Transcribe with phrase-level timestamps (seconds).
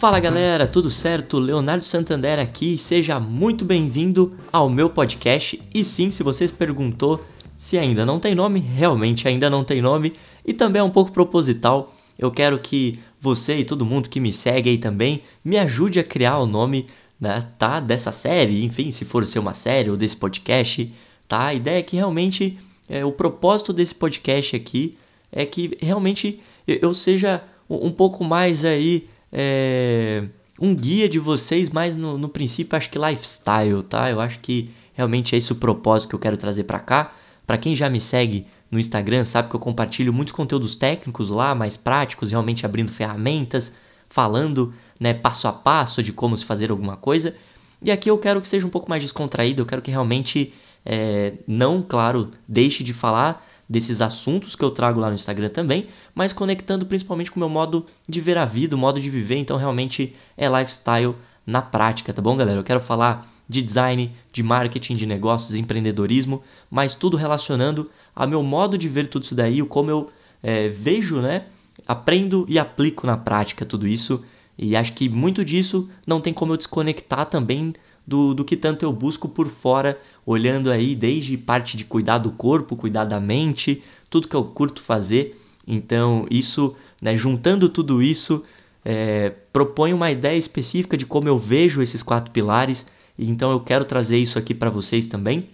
[0.00, 1.38] Fala galera, tudo certo?
[1.38, 5.60] Leonardo Santander aqui, seja muito bem-vindo ao meu podcast.
[5.74, 7.22] E sim, se você perguntou
[7.54, 11.12] se ainda não tem nome, realmente ainda não tem nome, e também é um pouco
[11.12, 11.94] proposital.
[12.18, 16.04] Eu quero que você e todo mundo que me segue aí também me ajude a
[16.04, 16.86] criar o nome,
[17.20, 20.90] né, tá, dessa série, enfim, se for ser uma série ou desse podcast,
[21.28, 21.48] tá?
[21.48, 24.96] A ideia é que realmente é, o propósito desse podcast aqui
[25.30, 30.24] é que realmente eu seja um pouco mais aí é,
[30.60, 34.10] um guia de vocês, mas no, no princípio acho que lifestyle, tá?
[34.10, 37.12] Eu acho que realmente é esse o propósito que eu quero trazer para cá.
[37.46, 41.54] Para quem já me segue no Instagram, sabe que eu compartilho muitos conteúdos técnicos lá,
[41.54, 43.74] mais práticos, realmente abrindo ferramentas,
[44.08, 47.34] falando, né, passo a passo de como se fazer alguma coisa.
[47.82, 50.52] E aqui eu quero que seja um pouco mais descontraído, eu quero que realmente
[50.84, 55.86] é, não, claro, deixe de falar desses assuntos que eu trago lá no Instagram também,
[56.12, 59.36] mas conectando principalmente com o meu modo de ver a vida, o modo de viver,
[59.36, 61.14] então realmente é lifestyle
[61.46, 62.58] na prática, tá bom, galera?
[62.58, 68.42] Eu quero falar de design, de marketing, de negócios, empreendedorismo, mas tudo relacionando ao meu
[68.42, 70.10] modo de ver tudo isso daí, o como eu
[70.42, 71.44] é, vejo, né?
[71.86, 74.24] Aprendo e aplico na prática tudo isso.
[74.58, 77.72] E acho que muito disso não tem como eu desconectar também
[78.10, 82.32] do, do que tanto eu busco por fora, olhando aí desde parte de cuidar do
[82.32, 85.40] corpo, cuidar da mente, tudo que eu curto fazer.
[85.64, 88.42] Então, isso, né, juntando tudo isso,
[88.84, 92.88] é, propõe uma ideia específica de como eu vejo esses quatro pilares.
[93.16, 95.48] Então, eu quero trazer isso aqui para vocês também,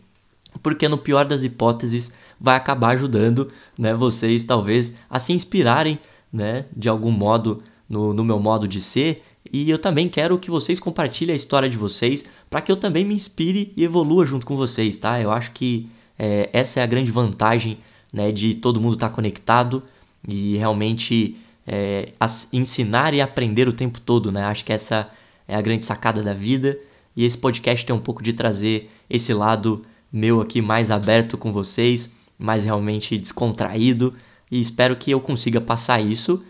[0.63, 5.99] porque no pior das hipóteses vai acabar ajudando né, vocês, talvez, a se inspirarem
[6.33, 10.51] né, de algum modo no, no meu modo de ser e eu também quero que
[10.51, 14.47] vocês compartilhem a história de vocês para que eu também me inspire e evolua junto
[14.47, 15.21] com vocês, tá?
[15.21, 17.79] Eu acho que é, essa é a grande vantagem
[18.13, 19.83] né, de todo mundo estar tá conectado
[20.27, 21.37] e realmente
[21.67, 22.13] é,
[22.53, 24.45] ensinar e aprender o tempo todo, né?
[24.45, 25.11] Acho que essa
[25.47, 26.79] é a grande sacada da vida
[27.17, 31.53] e esse podcast tem um pouco de trazer esse lado meu aqui mais aberto com
[31.53, 34.15] vocês, mais realmente descontraído
[34.51, 36.43] e espero que eu consiga passar isso.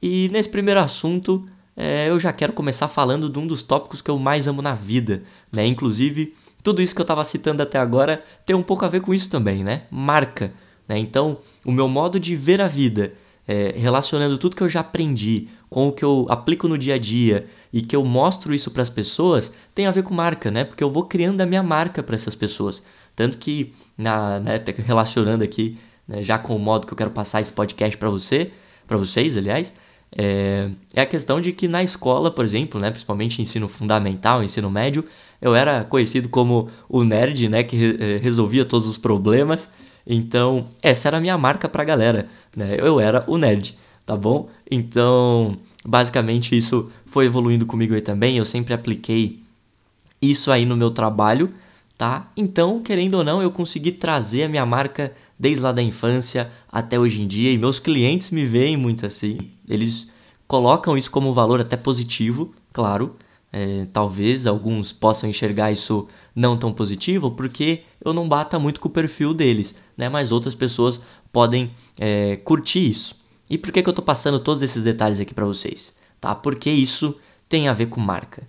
[0.00, 4.10] E nesse primeiro assunto, é, eu já quero começar falando de um dos tópicos que
[4.10, 5.66] eu mais amo na vida, né?
[5.66, 9.12] Inclusive, tudo isso que eu estava citando até agora tem um pouco a ver com
[9.12, 9.82] isso também, né?
[9.90, 10.54] Marca.
[10.88, 10.98] Né?
[10.98, 13.14] Então, o meu modo de ver a vida,
[13.46, 16.98] é, relacionando tudo que eu já aprendi com o que eu aplico no dia a
[16.98, 20.62] dia e que eu mostro isso para as pessoas, tem a ver com marca, né?
[20.62, 22.84] Porque eu vou criando a minha marca para essas pessoas.
[23.16, 27.40] Tanto que, na, né, relacionando aqui, né, já com o modo que eu quero passar
[27.40, 28.52] esse podcast para você,
[28.86, 29.74] para vocês, aliás,
[30.16, 34.70] é, é a questão de que na escola, por exemplo, né, principalmente ensino fundamental, ensino
[34.70, 35.04] médio,
[35.42, 39.72] eu era conhecido como o nerd, né, que re eh, resolvia todos os problemas.
[40.06, 42.76] Então, essa era a minha marca pra galera, né?
[42.78, 44.48] Eu era o nerd, tá bom?
[44.70, 48.36] Então, basicamente isso foi evoluindo comigo aí também.
[48.36, 49.42] Eu sempre apliquei
[50.20, 51.52] isso aí no meu trabalho,
[51.96, 52.30] tá?
[52.36, 56.98] Então, querendo ou não, eu consegui trazer a minha marca desde lá da infância até
[56.98, 59.38] hoje em dia e meus clientes me veem muito assim.
[59.68, 60.12] Eles
[60.46, 63.16] colocam isso como um valor até positivo, claro.
[63.52, 68.88] É, talvez alguns possam enxergar isso não tão positivo porque eu não bata muito com
[68.88, 70.08] o perfil deles, né?
[70.08, 71.00] Mas outras pessoas
[71.32, 73.16] podem é, curtir isso.
[73.48, 75.96] E por que, que eu estou passando todos esses detalhes aqui para vocês?
[76.20, 76.34] Tá?
[76.34, 77.16] Porque isso
[77.48, 78.42] tem a ver com marca.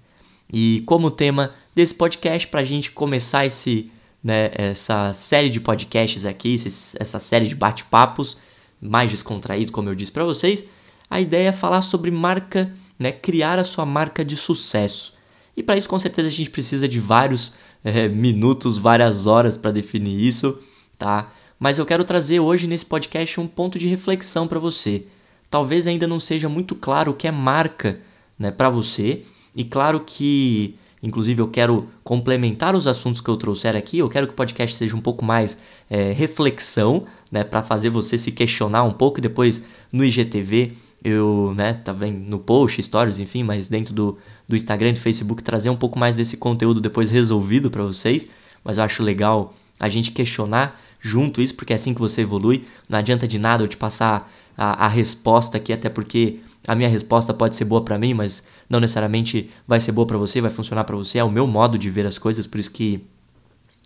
[0.51, 3.91] E como tema desse podcast, para a gente começar esse,
[4.25, 8.37] né, essa série de podcasts aqui, essa série de bate-papos
[8.81, 10.65] mais descontraído, como eu disse para vocês,
[11.07, 15.13] a ideia é falar sobre marca, né, criar a sua marca de sucesso.
[15.55, 17.53] E para isso, com certeza, a gente precisa de vários
[17.83, 20.57] é, minutos, várias horas para definir isso,
[20.97, 21.31] tá?
[21.59, 25.05] Mas eu quero trazer hoje nesse podcast um ponto de reflexão para você.
[25.51, 27.99] Talvez ainda não seja muito claro o que é marca,
[28.39, 29.23] né, para você.
[29.55, 33.99] E claro que, inclusive, eu quero complementar os assuntos que eu trouxer aqui.
[33.99, 38.17] Eu quero que o podcast seja um pouco mais é, reflexão, né, para fazer você
[38.17, 39.21] se questionar um pouco.
[39.21, 40.73] Depois no IGTV
[41.03, 44.17] eu, né, tá vendo no post, stories, enfim, mas dentro do,
[44.47, 48.29] do Instagram e do Facebook trazer um pouco mais desse conteúdo depois resolvido para vocês.
[48.63, 52.63] Mas eu acho legal a gente questionar junto isso, porque é assim que você evolui.
[52.89, 56.89] Não adianta de nada eu te passar a, a resposta aqui, até porque a minha
[56.89, 60.51] resposta pode ser boa para mim, mas não necessariamente vai ser boa para você, vai
[60.51, 61.19] funcionar para você.
[61.19, 63.05] É o meu modo de ver as coisas, por isso que,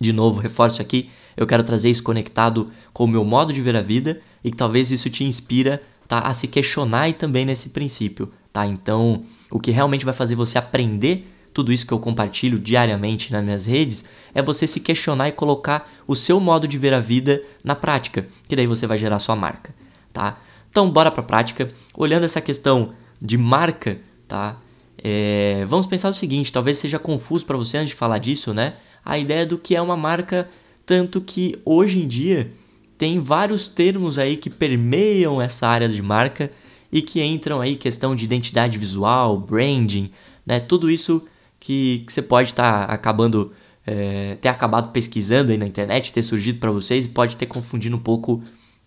[0.00, 3.76] de novo, reforço aqui, eu quero trazer isso conectado com o meu modo de ver
[3.76, 6.20] a vida e que talvez isso te inspira tá?
[6.20, 8.32] a se questionar e também nesse princípio.
[8.52, 8.66] Tá?
[8.66, 13.44] Então, o que realmente vai fazer você aprender tudo isso que eu compartilho diariamente nas
[13.44, 14.04] minhas redes
[14.34, 18.26] é você se questionar e colocar o seu modo de ver a vida na prática,
[18.48, 19.74] que daí você vai gerar sua marca,
[20.12, 20.38] tá?
[20.70, 21.68] Então, bora para a prática.
[21.96, 24.58] Olhando essa questão de marca, tá?
[25.02, 28.74] É, vamos pensar o seguinte, talvez seja confuso para você antes de falar disso, né?
[29.04, 30.48] A ideia do que é uma marca,
[30.84, 32.52] tanto que hoje em dia
[32.98, 36.50] tem vários termos aí que permeiam essa área de marca
[36.92, 40.10] e que entram aí questão de identidade visual, branding,
[40.44, 40.60] né?
[40.60, 41.24] Tudo isso
[41.58, 43.52] que, que você pode estar tá acabando
[43.86, 47.96] é, ter acabado pesquisando aí na internet, ter surgido para vocês e pode ter confundido
[47.96, 48.42] um pouco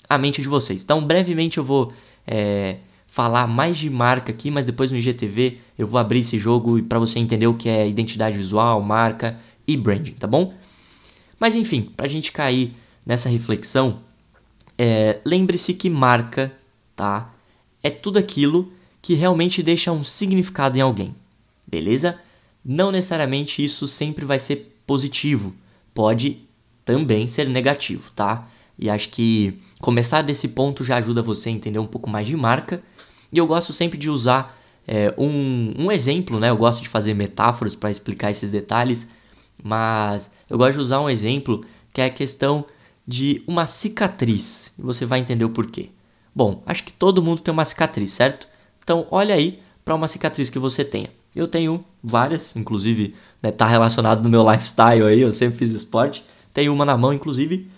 [0.09, 0.83] a mente de vocês.
[0.83, 1.93] Então, brevemente eu vou
[2.27, 2.77] é,
[3.07, 6.99] falar mais de marca aqui, mas depois no IGTV eu vou abrir esse jogo para
[6.99, 10.53] você entender o que é identidade visual, marca e branding, tá bom?
[11.39, 12.73] Mas enfim, para a gente cair
[13.05, 13.99] nessa reflexão,
[14.77, 16.51] é, lembre-se que marca,
[16.95, 17.33] tá?
[17.81, 18.71] É tudo aquilo
[19.01, 21.13] que realmente deixa um significado em alguém,
[21.67, 22.19] beleza?
[22.65, 25.53] Não necessariamente isso sempre vai ser positivo,
[25.93, 26.39] pode
[26.85, 28.47] também ser negativo, tá?
[28.77, 32.35] E acho que começar desse ponto já ajuda você a entender um pouco mais de
[32.35, 32.81] marca.
[33.31, 36.49] E eu gosto sempre de usar é, um, um exemplo, né?
[36.49, 39.09] Eu gosto de fazer metáforas para explicar esses detalhes,
[39.63, 42.65] mas eu gosto de usar um exemplo que é a questão
[43.07, 44.73] de uma cicatriz.
[44.77, 45.89] E você vai entender o porquê.
[46.35, 48.47] Bom, acho que todo mundo tem uma cicatriz, certo?
[48.83, 51.09] Então, olha aí para uma cicatriz que você tenha.
[51.35, 56.23] Eu tenho várias, inclusive, né, tá relacionado no meu lifestyle aí, eu sempre fiz esporte.
[56.53, 57.69] Tenho uma na mão, inclusive.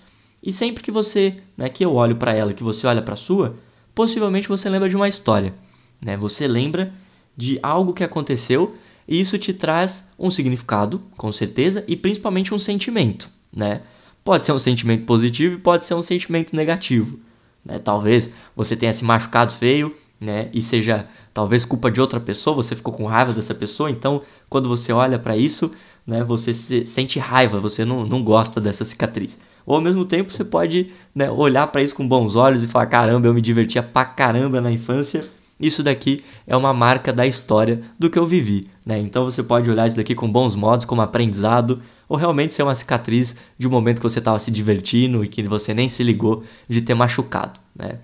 [0.45, 3.55] E sempre que você, né, que eu olho para ela, que você olha para sua,
[3.95, 5.55] possivelmente você lembra de uma história,
[6.03, 6.15] né?
[6.17, 6.93] Você lembra
[7.35, 8.75] de algo que aconteceu
[9.07, 13.81] e isso te traz um significado, com certeza, e principalmente um sentimento, né?
[14.23, 17.19] Pode ser um sentimento positivo e pode ser um sentimento negativo,
[17.63, 17.79] né?
[17.79, 20.49] Talvez você tenha se machucado feio, né?
[20.53, 24.69] E seja talvez culpa de outra pessoa, você ficou com raiva dessa pessoa, então quando
[24.69, 25.71] você olha para isso,
[26.05, 29.39] né, você se, sente raiva, você não, não gosta dessa cicatriz.
[29.65, 32.85] Ou ao mesmo tempo você pode né, olhar para isso com bons olhos e falar:
[32.85, 35.25] caramba, eu me divertia pra caramba na infância.
[35.59, 38.67] Isso daqui é uma marca da história do que eu vivi.
[38.85, 38.99] Né?
[38.99, 42.75] Então você pode olhar isso daqui com bons modos, como aprendizado, ou realmente ser uma
[42.75, 46.43] cicatriz de um momento que você estava se divertindo e que você nem se ligou
[46.67, 47.57] de ter machucado.
[47.73, 47.99] Né?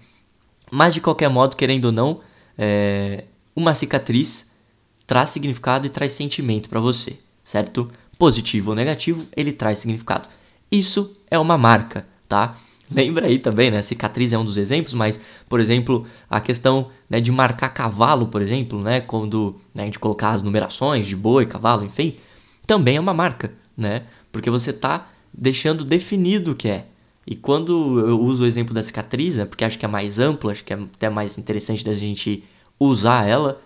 [0.72, 2.22] Mas de qualquer modo, querendo ou não,
[2.58, 3.26] é...
[3.54, 4.52] uma cicatriz
[5.06, 7.88] traz significado e traz sentimento para você, certo?
[8.18, 10.28] Positivo ou negativo, ele traz significado.
[10.72, 12.56] Isso é uma marca, tá?
[12.94, 13.82] Lembra aí também, né?
[13.82, 18.42] Cicatriz é um dos exemplos, mas, por exemplo, a questão né, de marcar cavalo, por
[18.42, 19.00] exemplo, né?
[19.00, 22.16] Quando né, a gente colocar as numerações de boi, cavalo, enfim,
[22.68, 24.04] também é uma marca, né?
[24.32, 26.86] Porque você tá deixando definido o que é.
[27.26, 30.50] E quando eu uso o exemplo da cicatriz, é porque acho que é mais amplo,
[30.50, 32.44] acho que é até mais interessante da gente
[32.80, 33.62] usar ela,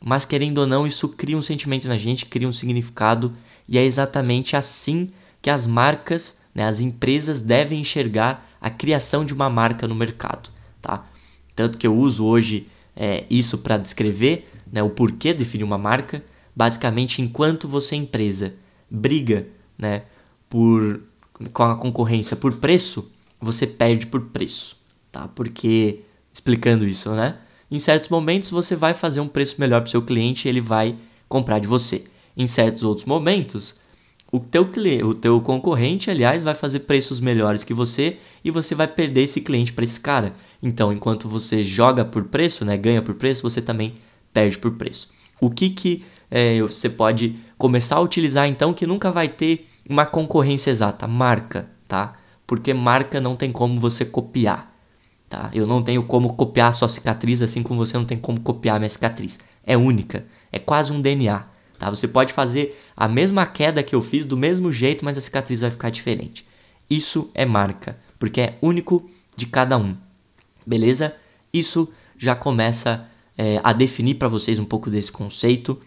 [0.00, 3.32] mas querendo ou não, isso cria um sentimento na gente, cria um significado,
[3.68, 5.10] e é exatamente assim
[5.40, 6.64] que as marcas né?
[6.64, 10.50] As empresas devem enxergar a criação de uma marca no mercado.
[10.82, 11.06] Tá?
[11.54, 12.66] Tanto que eu uso hoje
[12.96, 16.20] é, isso para descrever né, o porquê definir uma marca.
[16.56, 18.56] Basicamente, enquanto você, empresa,
[18.90, 19.46] briga
[19.78, 20.02] né,
[20.50, 21.00] por,
[21.52, 23.08] com a concorrência por preço,
[23.40, 24.76] você perde por preço.
[25.12, 25.28] Tá?
[25.28, 26.00] Porque,
[26.32, 27.36] explicando isso, né?
[27.70, 30.60] Em certos momentos você vai fazer um preço melhor para o seu cliente e ele
[30.60, 30.96] vai
[31.28, 32.04] comprar de você.
[32.36, 33.76] Em certos outros momentos,
[34.32, 38.74] o teu cliente, o teu concorrente, aliás, vai fazer preços melhores que você e você
[38.74, 40.34] vai perder esse cliente para esse cara.
[40.62, 43.94] Então, enquanto você joga por preço, né, ganha por preço, você também
[44.32, 45.10] perde por preço.
[45.40, 50.04] O que que é, você pode começar a utilizar então que nunca vai ter uma
[50.04, 51.06] concorrência exata?
[51.06, 52.16] Marca, tá?
[52.46, 54.72] Porque marca não tem como você copiar,
[55.28, 55.50] tá?
[55.52, 58.78] Eu não tenho como copiar sua cicatriz, assim como você não tem como copiar a
[58.78, 59.40] minha cicatriz.
[59.64, 61.44] É única, é quase um DNA.
[61.78, 61.90] Tá?
[61.90, 65.60] Você pode fazer a mesma queda que eu fiz do mesmo jeito, mas a cicatriz
[65.60, 66.46] vai ficar diferente.
[66.90, 69.94] Isso é marca, porque é único de cada um.
[70.66, 71.14] Beleza?
[71.52, 73.06] Isso já começa
[73.36, 75.80] é, a definir para vocês um pouco desse conceito.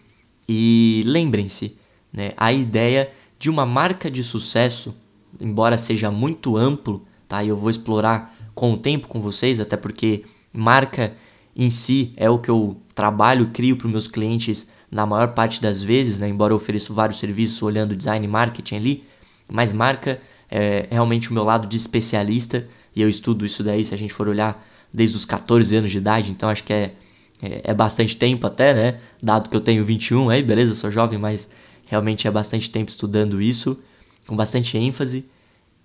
[0.48, 1.76] E lembrem-se,
[2.12, 4.94] né, a ideia de uma marca de sucesso,
[5.40, 7.42] embora seja muito amplo, tá?
[7.44, 11.14] E eu vou explorar com o tempo com vocês, até porque marca
[11.54, 15.60] em si é o que eu trabalho, crio para os meus clientes na maior parte
[15.60, 19.04] das vezes, né, embora eu ofereça vários serviços olhando design e marketing ali,
[19.50, 23.94] mas marca é realmente o meu lado de especialista e eu estudo isso daí se
[23.94, 26.94] a gente for olhar desde os 14 anos de idade, então acho que é,
[27.42, 28.98] é, é bastante tempo até, né?
[29.22, 31.50] Dado que eu tenho 21 aí, beleza, sou jovem, mas
[31.88, 33.78] realmente é bastante tempo estudando isso,
[34.26, 35.24] com bastante ênfase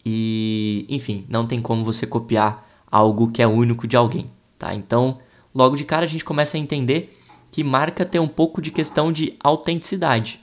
[0.10, 4.74] e, enfim, não tem como você copiar algo que é único de alguém, tá?
[4.74, 5.18] Então,
[5.54, 7.14] logo de cara a gente começa a entender
[7.52, 10.40] que marca tem um pouco de questão de autenticidade,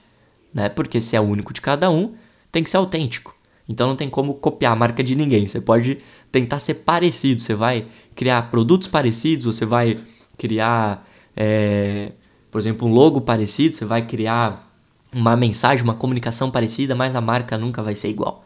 [0.53, 0.69] né?
[0.69, 2.13] Porque se é único de cada um,
[2.53, 3.35] tem que ser autêntico.
[3.67, 5.49] Então não tem como copiar a marca de ninguém.
[5.49, 5.97] Você pode
[6.31, 7.41] tentar ser parecido.
[7.41, 9.99] Você vai criar produtos parecidos, você vai
[10.37, 12.13] criar, é,
[12.51, 14.71] por exemplo, um logo parecido, você vai criar
[15.15, 18.45] uma mensagem, uma comunicação parecida, mas a marca nunca vai ser igual.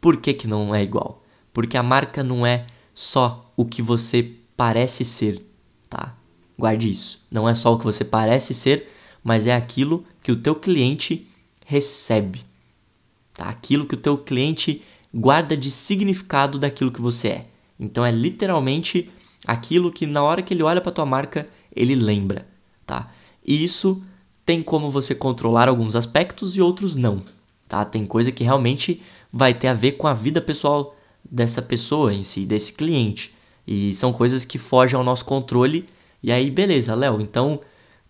[0.00, 1.22] Por que, que não é igual?
[1.52, 5.44] Porque a marca não é só o que você parece ser,
[5.88, 6.14] tá?
[6.58, 7.24] Guarde isso.
[7.30, 8.88] Não é só o que você parece ser,
[9.22, 11.26] mas é aquilo que o teu cliente
[11.66, 12.44] recebe.
[13.34, 13.46] Tá?
[13.46, 14.82] Aquilo que o teu cliente
[15.14, 17.46] guarda de significado daquilo que você é.
[17.78, 19.10] Então é literalmente
[19.46, 22.46] aquilo que na hora que ele olha para tua marca, ele lembra,
[22.84, 23.10] tá?
[23.44, 24.02] E isso
[24.44, 27.22] tem como você controlar alguns aspectos e outros não,
[27.66, 27.84] tá?
[27.84, 29.00] Tem coisa que realmente
[29.32, 33.34] vai ter a ver com a vida pessoal dessa pessoa em si, desse cliente.
[33.66, 35.88] E são coisas que fogem ao nosso controle.
[36.22, 37.60] E aí, beleza, Léo, então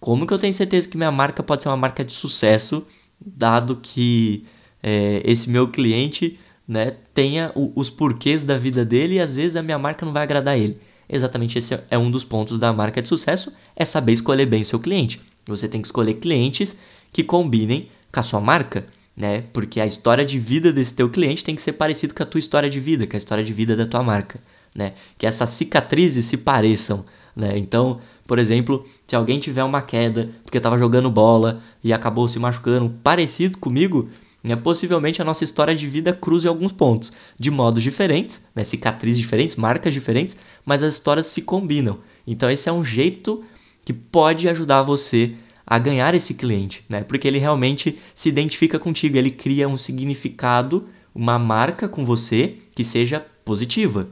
[0.00, 2.86] como que eu tenho certeza que minha marca pode ser uma marca de sucesso,
[3.20, 4.44] dado que
[4.82, 9.56] é, esse meu cliente né, tenha o, os porquês da vida dele e às vezes
[9.56, 10.78] a minha marca não vai agradar ele.
[11.06, 14.80] Exatamente esse é um dos pontos da marca de sucesso, é saber escolher bem seu
[14.80, 15.20] cliente.
[15.46, 16.78] Você tem que escolher clientes
[17.12, 18.86] que combinem com a sua marca,
[19.20, 19.44] né?
[19.52, 22.38] Porque a história de vida desse teu cliente tem que ser parecido com a tua
[22.38, 24.40] história de vida, com a história de vida da tua marca,
[24.74, 24.94] né?
[25.18, 27.04] Que essas cicatrizes se pareçam,
[27.36, 27.58] né?
[27.58, 32.38] Então, por exemplo, se alguém tiver uma queda porque estava jogando bola e acabou se
[32.38, 34.08] machucando, parecido comigo,
[34.42, 38.64] né, possivelmente a nossa história de vida cruza em alguns pontos, de modos diferentes, né,
[38.64, 40.34] cicatrizes diferentes, marcas diferentes,
[40.64, 41.98] mas as histórias se combinam.
[42.26, 43.44] Então esse é um jeito
[43.84, 45.34] que pode ajudar você
[45.66, 47.02] a ganhar esse cliente, né?
[47.02, 52.84] Porque ele realmente se identifica contigo, ele cria um significado, uma marca com você que
[52.84, 54.08] seja positiva,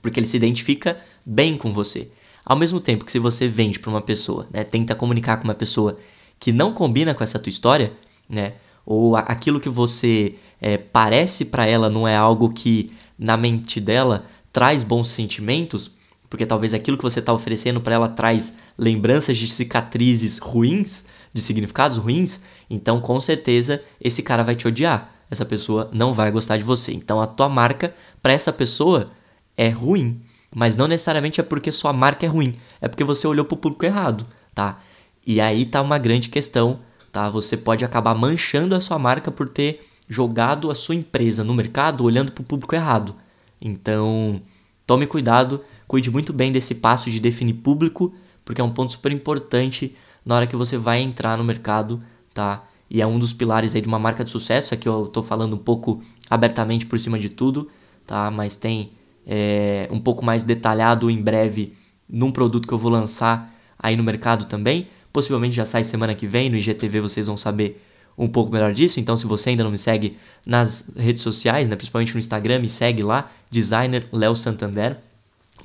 [0.00, 2.08] porque ele se identifica bem com você.
[2.44, 5.54] Ao mesmo tempo que se você vende para uma pessoa, né, tenta comunicar com uma
[5.54, 5.98] pessoa
[6.38, 7.92] que não combina com essa tua história,
[8.28, 13.80] né, ou aquilo que você é, parece para ela não é algo que na mente
[13.80, 15.92] dela traz bons sentimentos,
[16.34, 21.40] porque talvez aquilo que você está oferecendo para ela traz lembranças de cicatrizes ruins, de
[21.40, 25.14] significados ruins, então com certeza esse cara vai te odiar.
[25.30, 26.92] Essa pessoa não vai gostar de você.
[26.92, 29.12] Então a tua marca para essa pessoa
[29.56, 30.20] é ruim,
[30.52, 33.58] mas não necessariamente é porque sua marca é ruim, é porque você olhou para o
[33.58, 34.80] público errado, tá?
[35.24, 36.80] E aí tá uma grande questão
[37.12, 37.30] tá?
[37.30, 42.02] Você pode acabar manchando a sua marca por ter jogado a sua empresa no mercado
[42.02, 43.14] olhando para o público errado.
[43.62, 44.42] Então,
[44.84, 45.62] tome cuidado,
[45.94, 48.12] cuide muito bem desse passo de definir público,
[48.44, 49.94] porque é um ponto super importante
[50.26, 52.64] na hora que você vai entrar no mercado, tá?
[52.90, 55.54] E é um dos pilares aí de uma marca de sucesso, aqui eu estou falando
[55.54, 57.70] um pouco abertamente por cima de tudo,
[58.06, 58.30] tá?
[58.30, 58.90] Mas tem
[59.26, 61.74] é, um pouco mais detalhado em breve
[62.08, 66.26] num produto que eu vou lançar aí no mercado também possivelmente já sai semana que
[66.26, 67.80] vem, no IGTV vocês vão saber
[68.18, 68.98] um pouco melhor disso.
[68.98, 72.68] Então, se você ainda não me segue nas redes sociais, né, principalmente no Instagram, me
[72.68, 74.98] segue lá, designer Léo Santander.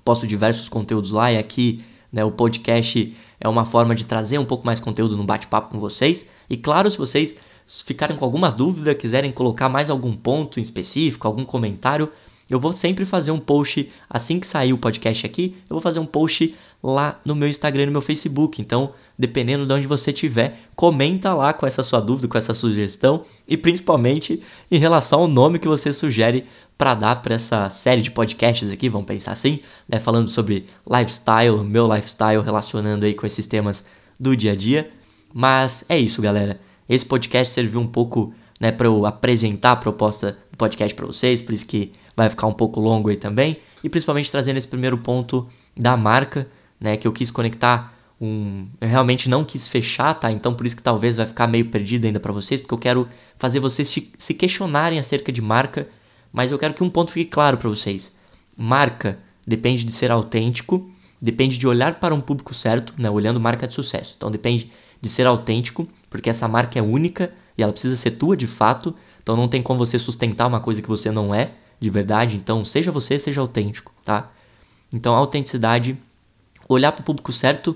[0.04, 4.46] Posto diversos conteúdos lá e aqui né, o podcast é uma forma de trazer um
[4.46, 6.30] pouco mais conteúdo no bate-papo com vocês.
[6.50, 7.38] E claro, se vocês
[7.86, 12.12] ficarem com alguma dúvida, quiserem colocar mais algum ponto em específico, algum comentário,
[12.50, 16.00] eu vou sempre fazer um post assim que sair o podcast aqui, eu vou fazer
[16.00, 18.60] um post lá no meu Instagram e no meu Facebook.
[18.60, 23.26] Então, dependendo de onde você estiver, comenta lá com essa sua dúvida, com essa sugestão
[23.46, 26.46] e principalmente em relação ao nome que você sugere
[26.78, 29.60] para dar para essa série de podcasts aqui, vamos pensar assim,
[29.90, 34.90] né, falando sobre lifestyle, meu lifestyle, relacionando aí com esses temas do dia a dia.
[35.34, 36.58] Mas é isso, galera.
[36.88, 41.42] Esse podcast serviu um pouco, né, para eu apresentar a proposta do podcast para vocês,
[41.42, 44.98] por isso que vai ficar um pouco longo aí também, e principalmente trazendo esse primeiro
[44.98, 45.46] ponto
[45.76, 46.48] da marca,
[46.80, 48.68] né, que eu quis conectar um.
[48.82, 50.32] Eu realmente não quis fechar, tá?
[50.32, 53.08] Então por isso que talvez vai ficar meio perdido ainda para vocês, porque eu quero
[53.38, 55.88] fazer vocês se questionarem acerca de marca,
[56.32, 58.18] mas eu quero que um ponto fique claro para vocês.
[58.58, 63.10] Marca depende de ser autêntico, depende de olhar para um público certo, né?
[63.10, 64.16] Olhando marca de sucesso.
[64.18, 64.72] Então depende
[65.02, 68.94] de ser autêntico, porque essa marca é única e ela precisa ser tua de fato.
[69.24, 72.36] Então não tem como você sustentar uma coisa que você não é de verdade.
[72.36, 74.30] Então seja você, seja autêntico, tá?
[74.94, 75.98] Então autenticidade,
[76.68, 77.76] olhar para o público certo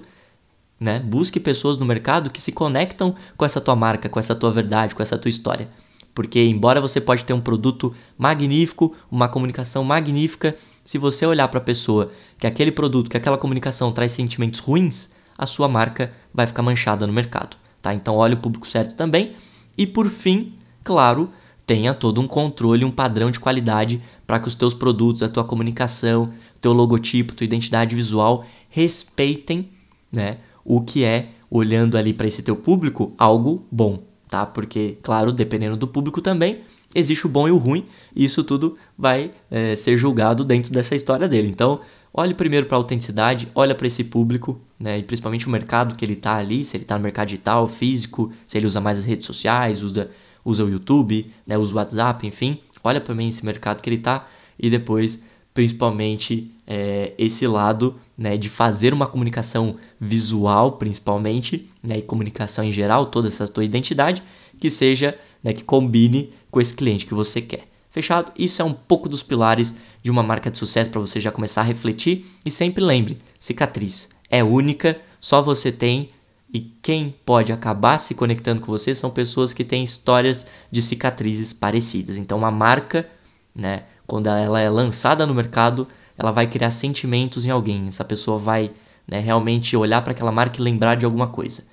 [0.84, 1.00] né?
[1.00, 4.94] Busque pessoas no mercado que se conectam com essa tua marca, com essa tua verdade,
[4.94, 5.70] com essa tua história.
[6.14, 11.60] Porque embora você pode ter um produto magnífico, uma comunicação magnífica, se você olhar para
[11.60, 16.46] a pessoa que aquele produto, que aquela comunicação traz sentimentos ruins, a sua marca vai
[16.46, 17.94] ficar manchada no mercado, tá?
[17.94, 19.36] Então olhe o público certo também.
[19.78, 21.32] E por fim, claro,
[21.66, 25.46] tenha todo um controle, um padrão de qualidade para que os teus produtos, a tua
[25.46, 29.70] comunicação, teu logotipo, tua identidade visual respeitem,
[30.12, 34.46] né, o que é, olhando ali para esse teu público, algo bom, tá?
[34.46, 36.62] Porque, claro, dependendo do público também,
[36.96, 40.96] existe o bom e o ruim, e isso tudo vai é, ser julgado dentro dessa
[40.96, 41.48] história dele.
[41.48, 41.82] Então,
[42.14, 46.06] olhe primeiro para a autenticidade, olha para esse público, né, e principalmente o mercado que
[46.06, 49.06] ele está ali, se ele está no mercado digital, físico, se ele usa mais as
[49.06, 50.10] redes sociais, usa,
[50.46, 53.98] usa o YouTube, né, usa o WhatsApp, enfim, olha para mim esse mercado que ele
[53.98, 54.28] está
[54.60, 62.02] e depois, principalmente, é, esse lado né, de fazer uma comunicação visual, principalmente, né, e
[62.02, 64.24] comunicação em geral, toda essa tua identidade,
[64.60, 67.68] que seja, né, que combine com esse cliente que você quer.
[67.92, 68.32] Fechado?
[68.36, 71.62] Isso é um pouco dos pilares de uma marca de sucesso para você já começar
[71.62, 72.26] a refletir.
[72.44, 76.10] E sempre lembre: cicatriz é única, só você tem.
[76.52, 81.54] E quem pode acabar se conectando com você são pessoas que têm histórias de cicatrizes
[81.54, 82.18] parecidas.
[82.18, 83.08] Então, uma marca,
[83.56, 87.88] né, quando ela é lançada no mercado, ela vai criar sentimentos em alguém.
[87.88, 88.72] Essa pessoa vai
[89.08, 91.66] né, realmente olhar para aquela marca e lembrar de alguma coisa.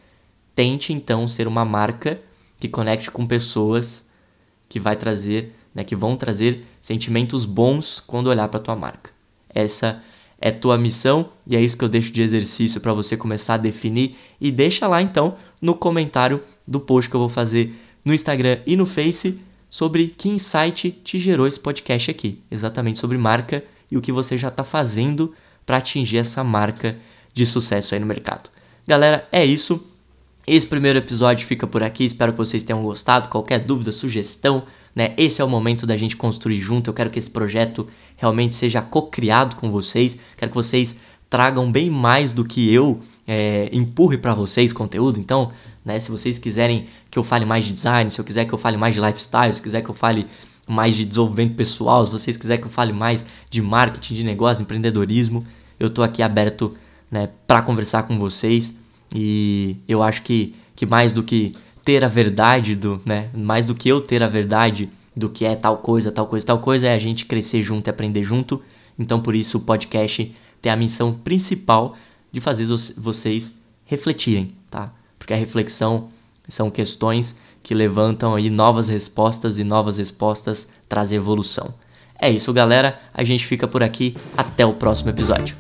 [0.55, 2.21] Tente então ser uma marca
[2.59, 4.11] que conecte com pessoas
[4.69, 9.11] que vai trazer né, que vão trazer sentimentos bons quando olhar para tua marca.
[9.49, 10.03] Essa
[10.41, 13.59] é tua missão e é isso que eu deixo de exercício para você começar a
[13.59, 17.73] definir e deixa lá então no comentário do post que eu vou fazer
[18.05, 23.17] no Instagram e no Face sobre que insight te gerou esse podcast aqui, exatamente sobre
[23.17, 25.33] marca e o que você já está fazendo
[25.65, 26.99] para atingir essa marca
[27.33, 28.51] de sucesso aí no mercado.
[28.87, 29.81] Galera, é isso.
[30.47, 32.05] Esse primeiro episódio fica por aqui.
[32.05, 33.29] Espero que vocês tenham gostado.
[33.29, 34.65] Qualquer dúvida, sugestão,
[34.97, 35.15] né?
[35.17, 36.91] Esse é o momento da gente construir junto.
[36.91, 37.87] Eu quero que esse projeto
[38.17, 40.19] realmente seja co-criado com vocês.
[40.37, 42.99] Quero que vocês tragam bem mais do que eu
[43.29, 45.21] é, empurre para vocês conteúdo.
[45.21, 45.53] Então,
[45.85, 48.59] né, se vocês quiserem que eu fale mais de design, se eu quiser que eu
[48.59, 50.27] fale mais de lifestyle, se quiser que eu fale
[50.69, 54.63] mais de desenvolvimento pessoal, se vocês quiserem que eu fale mais de marketing, de negócio,
[54.63, 55.45] empreendedorismo,
[55.79, 56.75] eu estou aqui aberto
[57.11, 58.79] né, para conversar com vocês.
[59.15, 61.53] E eu acho que, que mais do que
[61.85, 63.31] ter a verdade do, né?
[63.35, 66.59] Mais do que eu ter a verdade do que é tal coisa, tal coisa, tal
[66.61, 68.63] coisa, é a gente crescer junto e aprender junto.
[68.99, 70.33] Então, por isso, o podcast
[70.63, 71.97] tem a missão principal
[72.31, 74.93] de fazer vocês refletirem, tá?
[75.31, 76.09] Porque a reflexão
[76.49, 81.73] são questões que levantam aí novas respostas e novas respostas trazem evolução.
[82.21, 82.99] É isso, galera.
[83.15, 84.17] A gente fica por aqui.
[84.37, 85.57] Até o próximo episódio.